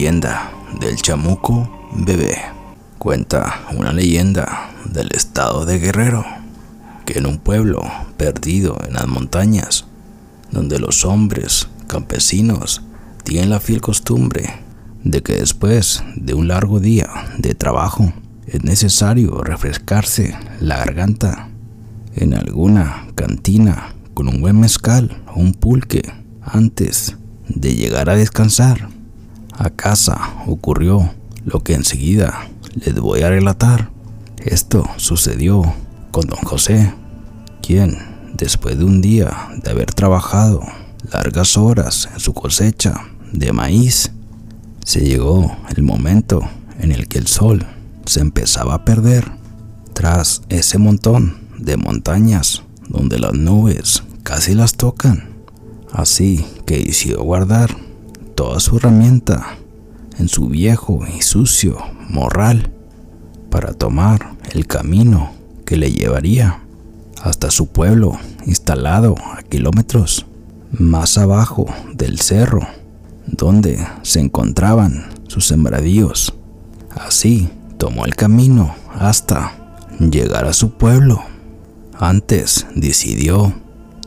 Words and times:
leyenda 0.00 0.50
del 0.80 0.96
chamuco 0.96 1.90
bebé. 1.92 2.38
Cuenta 2.96 3.60
una 3.76 3.92
leyenda 3.92 4.70
del 4.86 5.10
estado 5.12 5.66
de 5.66 5.78
Guerrero, 5.78 6.24
que 7.04 7.18
en 7.18 7.26
un 7.26 7.36
pueblo 7.36 7.82
perdido 8.16 8.78
en 8.88 8.94
las 8.94 9.06
montañas, 9.06 9.84
donde 10.52 10.78
los 10.78 11.04
hombres 11.04 11.68
campesinos 11.86 12.80
tienen 13.24 13.50
la 13.50 13.60
fiel 13.60 13.82
costumbre 13.82 14.48
de 15.04 15.22
que 15.22 15.34
después 15.34 16.02
de 16.16 16.32
un 16.32 16.48
largo 16.48 16.80
día 16.80 17.10
de 17.36 17.54
trabajo 17.54 18.10
es 18.46 18.64
necesario 18.64 19.42
refrescarse 19.42 20.34
la 20.60 20.78
garganta 20.78 21.50
en 22.16 22.32
alguna 22.32 23.06
cantina 23.16 23.94
con 24.14 24.28
un 24.28 24.40
buen 24.40 24.58
mezcal 24.58 25.22
o 25.26 25.40
un 25.40 25.52
pulque 25.52 26.10
antes 26.40 27.18
de 27.48 27.74
llegar 27.74 28.08
a 28.08 28.16
descansar. 28.16 28.89
A 29.62 29.68
casa 29.68 30.18
ocurrió 30.46 31.12
lo 31.44 31.62
que 31.62 31.74
enseguida 31.74 32.48
les 32.76 32.98
voy 32.98 33.20
a 33.20 33.28
relatar. 33.28 33.90
Esto 34.38 34.88
sucedió 34.96 35.74
con 36.10 36.26
don 36.28 36.38
José, 36.38 36.94
quien, 37.60 37.98
después 38.38 38.78
de 38.78 38.86
un 38.86 39.02
día 39.02 39.50
de 39.62 39.70
haber 39.70 39.92
trabajado 39.92 40.62
largas 41.12 41.58
horas 41.58 42.08
en 42.10 42.20
su 42.20 42.32
cosecha 42.32 43.04
de 43.32 43.52
maíz, 43.52 44.12
se 44.82 45.00
llegó 45.00 45.54
el 45.76 45.82
momento 45.82 46.40
en 46.78 46.92
el 46.92 47.06
que 47.06 47.18
el 47.18 47.26
sol 47.26 47.66
se 48.06 48.20
empezaba 48.20 48.72
a 48.72 48.84
perder 48.86 49.30
tras 49.92 50.40
ese 50.48 50.78
montón 50.78 51.36
de 51.58 51.76
montañas 51.76 52.62
donde 52.88 53.18
las 53.18 53.34
nubes 53.34 54.04
casi 54.22 54.54
las 54.54 54.78
tocan. 54.78 55.28
Así 55.92 56.46
que 56.64 56.82
decidió 56.82 57.22
guardar 57.22 57.89
toda 58.40 58.58
su 58.58 58.78
herramienta 58.78 59.58
en 60.18 60.26
su 60.26 60.48
viejo 60.48 61.00
y 61.14 61.20
sucio 61.20 61.76
morral 62.08 62.72
para 63.50 63.74
tomar 63.74 64.34
el 64.54 64.66
camino 64.66 65.32
que 65.66 65.76
le 65.76 65.92
llevaría 65.92 66.62
hasta 67.22 67.50
su 67.50 67.66
pueblo 67.66 68.18
instalado 68.46 69.14
a 69.36 69.42
kilómetros 69.42 70.24
más 70.72 71.18
abajo 71.18 71.66
del 71.92 72.18
cerro 72.18 72.66
donde 73.26 73.86
se 74.00 74.20
encontraban 74.20 75.10
sus 75.28 75.46
sembradíos. 75.46 76.32
Así 76.96 77.50
tomó 77.76 78.06
el 78.06 78.16
camino 78.16 78.74
hasta 78.98 79.52
llegar 79.98 80.46
a 80.46 80.54
su 80.54 80.78
pueblo. 80.78 81.20
Antes 81.98 82.66
decidió 82.74 83.52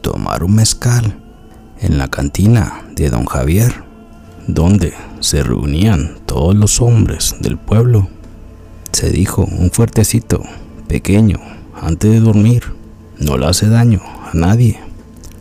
tomar 0.01 0.43
un 0.43 0.55
mezcal 0.55 1.23
en 1.79 1.99
la 1.99 2.07
cantina 2.07 2.81
de 2.95 3.11
don 3.11 3.25
Javier, 3.25 3.92
donde 4.47 4.93
se 5.19 5.43
reunían 5.43 6.17
todos 6.25 6.55
los 6.55 6.81
hombres 6.81 7.35
del 7.39 7.57
pueblo. 7.57 8.07
Se 8.91 9.09
dijo 9.09 9.43
un 9.43 9.71
fuertecito 9.71 10.41
pequeño 10.87 11.39
antes 11.81 12.11
de 12.11 12.19
dormir. 12.19 12.63
No 13.19 13.37
le 13.37 13.45
hace 13.45 13.67
daño 13.67 14.01
a 14.03 14.31
nadie. 14.33 14.79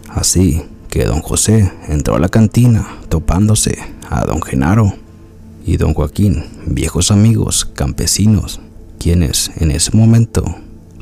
Así 0.08 0.62
que 0.88 1.04
don 1.04 1.20
José 1.20 1.72
entró 1.88 2.16
a 2.16 2.20
la 2.20 2.28
cantina 2.28 2.86
topándose 3.08 3.78
a 4.08 4.24
don 4.24 4.42
Genaro 4.42 4.94
y 5.64 5.76
don 5.76 5.94
Joaquín, 5.94 6.44
viejos 6.66 7.10
amigos 7.10 7.64
campesinos, 7.64 8.60
quienes 8.98 9.50
en 9.56 9.70
ese 9.70 9.96
momento 9.96 10.44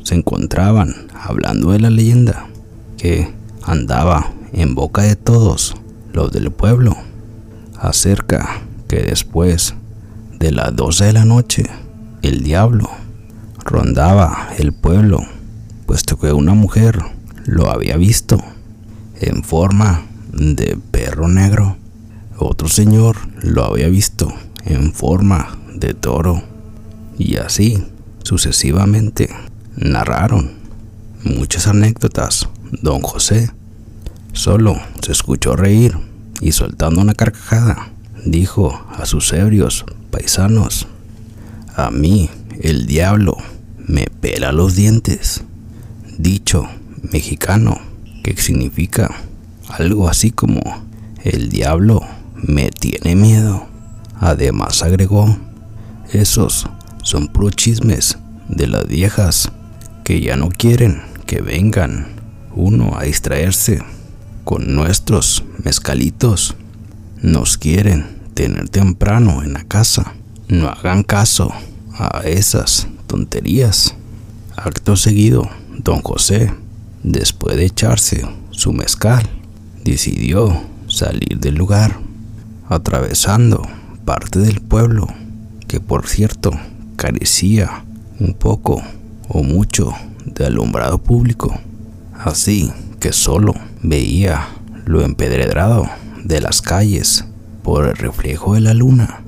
se 0.03 0.15
encontraban 0.15 1.07
hablando 1.13 1.71
de 1.71 1.79
la 1.79 1.89
leyenda 1.89 2.47
que 2.97 3.33
andaba 3.63 4.31
en 4.53 4.75
boca 4.75 5.03
de 5.03 5.15
todos 5.15 5.75
los 6.13 6.31
del 6.31 6.51
pueblo 6.51 6.95
acerca 7.81 8.61
que 8.87 8.97
después 8.97 9.75
de 10.39 10.51
las 10.51 10.75
12 10.75 11.05
de 11.05 11.13
la 11.13 11.25
noche 11.25 11.63
el 12.21 12.43
diablo 12.43 12.89
rondaba 13.65 14.49
el 14.57 14.73
pueblo 14.73 15.21
puesto 15.91 16.17
que 16.17 16.31
una 16.31 16.53
mujer 16.53 17.01
lo 17.45 17.69
había 17.69 17.97
visto 17.97 18.41
en 19.19 19.43
forma 19.43 20.05
de 20.31 20.77
perro 20.91 21.27
negro. 21.27 21.75
Otro 22.37 22.69
señor 22.69 23.17
lo 23.41 23.65
había 23.65 23.89
visto 23.89 24.33
en 24.63 24.93
forma 24.93 25.57
de 25.75 25.93
toro. 25.93 26.43
Y 27.17 27.35
así 27.35 27.83
sucesivamente 28.23 29.29
narraron 29.75 30.51
muchas 31.25 31.67
anécdotas. 31.67 32.47
Don 32.81 33.01
José 33.01 33.51
solo 34.31 34.77
se 35.01 35.11
escuchó 35.11 35.57
reír 35.57 35.97
y 36.41 36.51
soltando 36.51 37.01
una 37.01 37.13
carcajada 37.13 37.91
dijo 38.25 38.85
a 38.89 39.05
sus 39.05 39.31
ebrios 39.31 39.85
paisanos, 40.09 40.87
a 41.75 41.91
mí 41.91 42.29
el 42.59 42.85
diablo 42.85 43.37
me 43.77 44.07
pela 44.19 44.51
los 44.51 44.75
dientes. 44.75 45.43
Dicho 46.17 46.67
mexicano 47.11 47.79
que 48.23 48.35
significa 48.37 49.09
algo 49.69 50.09
así 50.09 50.31
como 50.31 50.61
el 51.23 51.49
diablo 51.49 52.01
me 52.35 52.69
tiene 52.69 53.15
miedo. 53.15 53.67
Además 54.19 54.83
agregó, 54.83 55.37
esos 56.11 56.67
son 57.03 57.27
puros 57.27 57.55
chismes 57.55 58.17
de 58.49 58.67
las 58.67 58.87
viejas 58.87 59.51
que 60.03 60.21
ya 60.21 60.35
no 60.35 60.49
quieren 60.49 61.01
que 61.25 61.41
vengan 61.41 62.07
uno 62.53 62.97
a 62.97 63.03
distraerse 63.03 63.81
con 64.43 64.75
nuestros 64.75 65.43
mezcalitos. 65.63 66.55
Nos 67.21 67.57
quieren 67.57 68.19
tener 68.33 68.69
temprano 68.69 69.43
en 69.43 69.53
la 69.53 69.63
casa. 69.63 70.13
No 70.47 70.69
hagan 70.69 71.03
caso 71.03 71.51
a 71.93 72.21
esas 72.25 72.87
tonterías. 73.07 73.95
Acto 74.55 74.95
seguido, 74.95 75.49
don 75.83 76.01
José 76.01 76.51
Después 77.03 77.57
de 77.57 77.65
echarse 77.65 78.27
su 78.51 78.73
mezcal, 78.73 79.27
decidió 79.83 80.61
salir 80.87 81.39
del 81.39 81.55
lugar, 81.55 81.99
atravesando 82.69 83.63
parte 84.05 84.37
del 84.37 84.61
pueblo 84.61 85.07
que 85.67 85.79
por 85.79 86.07
cierto 86.07 86.51
carecía 86.97 87.85
un 88.19 88.35
poco 88.35 88.83
o 89.29 89.41
mucho 89.41 89.93
de 90.25 90.45
alumbrado 90.45 90.99
público, 90.99 91.59
así 92.13 92.71
que 92.99 93.13
solo 93.13 93.55
veía 93.83 94.47
lo 94.85 95.03
empedredrado 95.03 95.89
de 96.23 96.41
las 96.41 96.61
calles 96.61 97.25
por 97.63 97.87
el 97.87 97.95
reflejo 97.95 98.53
de 98.53 98.61
la 98.61 98.73
luna 98.73 99.21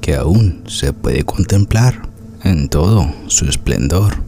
que 0.00 0.16
aún 0.16 0.62
se 0.66 0.92
puede 0.92 1.24
contemplar 1.24 2.08
en 2.42 2.68
todo 2.68 3.12
su 3.26 3.44
esplendor 3.46 4.22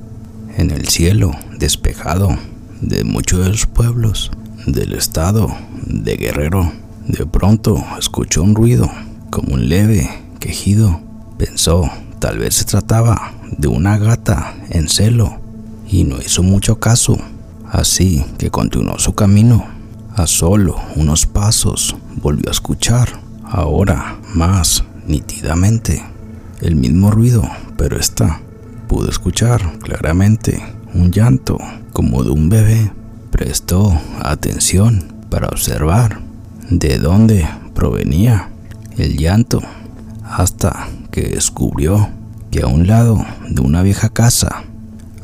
en 0.57 0.71
el 0.71 0.89
cielo 0.89 1.31
despejado 1.59 2.37
de 2.81 3.05
muchos 3.05 3.43
de 3.45 3.49
los 3.49 3.67
pueblos 3.67 4.31
del 4.67 4.93
estado 4.93 5.49
de 5.87 6.17
Guerrero. 6.17 6.71
De 7.07 7.27
pronto 7.27 7.83
escuchó 7.99 8.43
un 8.43 8.55
ruido, 8.55 8.91
como 9.31 9.55
un 9.55 9.69
leve 9.69 10.09
quejido. 10.39 11.01
Pensó, 11.39 11.91
tal 12.19 12.39
vez 12.39 12.57
se 12.57 12.65
trataba 12.65 13.33
de 13.57 13.69
una 13.69 13.99
gata 13.99 14.55
en 14.69 14.89
celo, 14.89 15.41
y 15.89 16.05
no 16.05 16.19
hizo 16.21 16.43
mucho 16.43 16.79
caso. 16.79 17.19
Así 17.71 18.25
que 18.39 18.51
continuó 18.51 18.99
su 18.99 19.15
camino. 19.15 19.67
A 20.17 20.27
solo 20.27 20.77
unos 20.97 21.25
pasos 21.25 21.97
volvió 22.17 22.49
a 22.49 22.53
escuchar, 22.53 23.09
ahora 23.45 24.19
más 24.35 24.85
nítidamente, 25.07 26.05
el 26.61 26.75
mismo 26.75 27.11
ruido, 27.11 27.49
pero 27.77 27.99
esta 27.99 28.41
pudo 28.89 29.09
escuchar 29.09 29.79
claramente 29.79 30.61
un 30.95 31.13
llanto 31.13 31.59
como 31.93 32.25
de 32.25 32.31
un 32.31 32.49
bebé. 32.49 32.93
Prestó 33.31 33.97
atención 34.21 35.13
para 35.31 35.47
observar 35.47 36.21
de 36.69 36.99
dónde 36.99 37.49
provenía 37.73 38.51
el 38.99 39.17
llanto 39.17 39.61
hasta 40.25 40.89
que 41.13 41.23
descubrió 41.23 42.09
que 42.51 42.63
a 42.63 42.67
un 42.67 42.89
lado 42.89 43.25
de 43.49 43.61
una 43.61 43.83
vieja 43.83 44.09
casa 44.09 44.65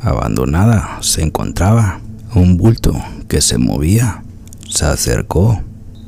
abandonada 0.01 0.97
se 1.01 1.23
encontraba 1.23 1.99
un 2.37 2.57
bulto 2.57 2.93
que 3.27 3.41
se 3.41 3.57
movía. 3.57 4.23
Se 4.69 4.85
acercó 4.85 5.61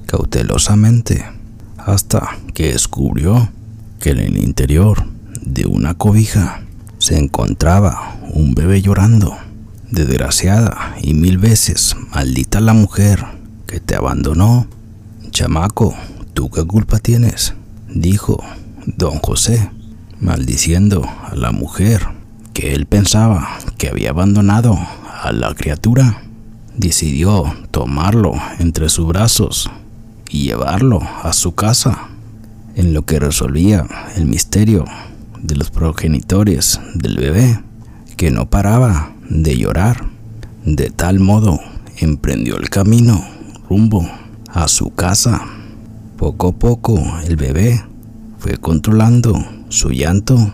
cautelosamente 0.05 1.25
hasta 1.77 2.37
que 2.53 2.73
descubrió 2.73 3.49
que 3.99 4.11
en 4.11 4.19
el 4.19 4.37
interior 4.37 5.05
de 5.41 5.65
una 5.65 5.93
cobija 5.93 6.61
se 6.97 7.17
encontraba 7.17 8.17
un 8.33 8.53
bebé 8.53 8.81
llorando. 8.81 9.37
Desgraciada 9.91 10.95
y 11.01 11.15
mil 11.15 11.39
veces 11.39 11.95
maldita 12.13 12.59
la 12.59 12.73
mujer 12.73 13.25
que 13.65 13.79
te 13.79 13.95
abandonó. 13.95 14.67
Chamaco, 15.31 15.95
¿tú 16.33 16.49
qué 16.49 16.63
culpa 16.63 16.99
tienes? 16.99 17.55
Dijo 17.87 18.43
don 18.85 19.19
José, 19.19 19.71
maldiciendo 20.19 21.05
a 21.05 21.35
la 21.35 21.51
mujer 21.51 22.07
que 22.53 22.73
él 22.73 22.85
pensaba 22.85 23.57
que 23.77 23.89
había 23.89 24.11
abandonado 24.11 24.77
la 25.31 25.53
criatura. 25.53 26.23
Decidió 26.77 27.53
tomarlo 27.71 28.33
entre 28.59 28.89
sus 28.89 29.07
brazos 29.07 29.69
y 30.29 30.43
llevarlo 30.43 31.01
a 31.23 31.33
su 31.33 31.55
casa. 31.55 32.09
en 32.75 32.93
lo 32.93 33.01
que 33.01 33.19
resolvía 33.19 33.85
el 34.15 34.25
misterio 34.25 34.85
de 35.41 35.55
los 35.55 35.69
progenitores 35.69 36.79
del 36.93 37.17
bebé, 37.17 37.59
que 38.15 38.31
no 38.31 38.49
paraba 38.49 39.11
de 39.29 39.57
llorar. 39.57 40.05
De 40.63 40.89
tal 40.89 41.19
modo 41.19 41.59
emprendió 41.97 42.57
el 42.57 42.69
camino 42.69 43.21
rumbo 43.67 44.07
a 44.47 44.67
su 44.67 44.91
casa. 44.91 45.41
Poco 46.17 46.49
a 46.49 46.51
poco 46.53 47.01
el 47.25 47.35
bebé 47.35 47.83
fue 48.37 48.57
controlando 48.57 49.37
su 49.69 49.89
llanto, 49.89 50.53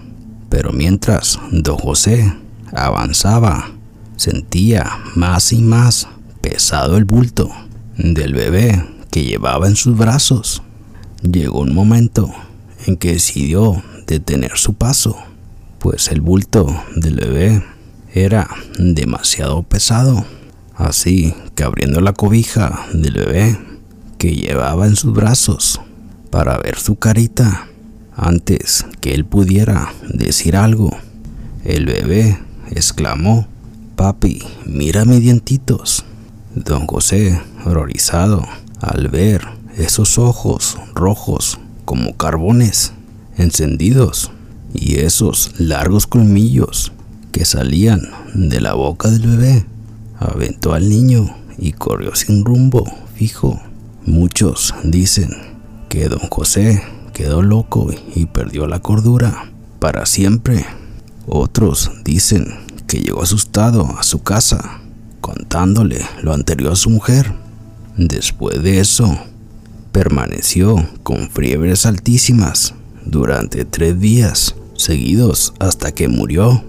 pero 0.50 0.72
mientras 0.72 1.40
don 1.52 1.78
José 1.78 2.34
avanzaba, 2.74 3.72
sentía 4.16 5.00
más 5.16 5.54
y 5.54 5.62
más 5.62 6.08
pesado 6.42 6.98
el 6.98 7.06
bulto 7.06 7.52
del 7.98 8.34
bebé 8.34 8.86
que 9.12 9.24
llevaba 9.24 9.68
en 9.68 9.76
sus 9.76 9.98
brazos. 9.98 10.62
Llegó 11.22 11.60
un 11.60 11.74
momento 11.74 12.32
en 12.86 12.98
que 12.98 13.14
decidió 13.14 13.82
detener 14.08 14.58
su 14.58 14.74
paso, 14.74 15.18
pues 15.80 16.10
el 16.10 16.22
bulto 16.22 16.68
del 16.96 17.16
bebé 17.16 17.64
era 18.14 18.50
demasiado 18.78 19.64
pesado. 19.64 20.26
Así 20.76 21.34
que 21.56 21.64
abriendo 21.64 22.02
la 22.02 22.14
cobija 22.14 22.88
del 22.94 23.14
bebé 23.14 23.58
que 24.18 24.36
llevaba 24.36 24.88
en 24.88 24.96
sus 24.96 25.14
brazos 25.14 25.82
para 26.30 26.58
ver 26.58 26.78
su 26.78 26.98
carita, 26.98 27.68
antes 28.16 28.86
que 29.02 29.14
él 29.14 29.26
pudiera 29.26 29.94
decir 30.10 30.56
algo, 30.56 30.96
el 31.64 31.86
bebé 31.86 32.40
exclamó, 32.72 33.48
Papi, 33.96 34.44
mira 34.66 35.06
mis 35.06 35.22
dientitos. 35.22 36.04
Don 36.54 36.86
José, 36.86 37.42
horrorizado, 37.66 38.46
al 38.82 39.08
ver 39.08 39.42
esos 39.78 40.18
ojos 40.18 40.78
rojos 40.94 41.60
como 41.86 42.18
carbones 42.18 42.92
encendidos 43.38 44.32
y 44.74 44.96
esos 44.96 45.54
largos 45.60 46.08
colmillos 46.08 46.92
que 47.32 47.46
salían 47.46 48.02
de 48.34 48.60
la 48.60 48.74
boca 48.74 49.10
del 49.10 49.28
bebé, 49.28 49.66
aventó 50.20 50.74
al 50.74 50.90
niño 50.90 51.34
y 51.58 51.72
corrió 51.72 52.16
sin 52.16 52.44
rumbo 52.44 52.84
fijo. 53.16 53.62
Muchos 54.06 54.76
dicen 54.84 55.30
que 55.88 56.10
don 56.10 56.28
José 56.30 56.84
quedó 57.14 57.42
loco 57.42 57.92
y 58.14 58.26
perdió 58.26 58.68
la 58.68 58.82
cordura 58.82 59.54
para 59.80 60.06
siempre. 60.06 60.66
Otros 61.28 61.92
dicen 62.04 62.65
que 62.88 63.00
llegó 63.00 63.24
asustado 63.24 63.98
a 63.98 64.04
su 64.04 64.22
casa 64.24 64.82
contándole 65.22 66.06
lo 66.22 66.34
anterior 66.34 66.74
a 66.74 66.76
su 66.76 66.92
mujer. 66.92 67.34
Después 67.98 68.62
de 68.62 68.80
eso, 68.80 69.18
permaneció 69.92 70.88
con 71.02 71.30
fiebres 71.32 71.86
altísimas 71.86 72.76
durante 73.06 73.66
tres 73.66 74.00
días 74.00 74.56
seguidos 74.76 75.54
hasta 75.60 75.94
que 75.94 76.08
murió. 76.08 76.64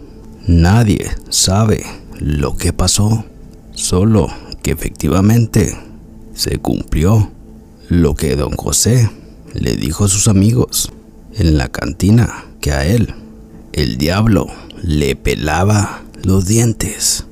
Nadie 0.47 1.11
sabe 1.29 1.85
lo 2.19 2.57
que 2.57 2.73
pasó, 2.73 3.25
solo 3.75 4.29
que 4.63 4.71
efectivamente 4.71 5.77
se 6.35 6.59
cumplió 6.59 7.31
lo 7.89 8.15
que 8.15 8.37
don 8.37 8.57
José 8.57 9.11
le 9.53 9.77
dijo 9.77 10.05
a 10.05 10.09
sus 10.09 10.29
amigos 10.29 10.93
en 11.35 11.59
la 11.59 11.69
cantina 11.69 12.47
que 12.61 12.73
a 12.73 12.87
él 12.87 13.15
el 13.73 13.99
diablo 13.99 14.47
le 14.83 15.17
pelaba 15.17 16.03
los 16.27 16.45
dientes. 16.45 17.25